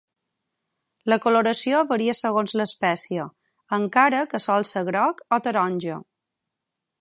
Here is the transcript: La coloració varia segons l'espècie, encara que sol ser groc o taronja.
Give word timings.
La 1.11 1.17
coloració 1.25 1.81
varia 1.91 2.15
segons 2.19 2.55
l'espècie, 2.61 3.27
encara 3.79 4.23
que 4.33 4.41
sol 4.47 4.67
ser 4.71 4.85
groc 4.89 5.23
o 5.39 5.41
taronja. 5.49 6.01